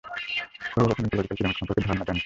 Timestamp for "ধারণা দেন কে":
1.81-2.19